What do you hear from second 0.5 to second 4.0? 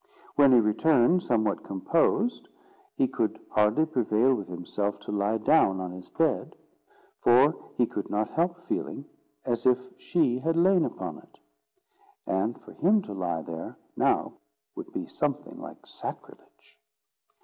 he returned, somewhat composed, he could hardly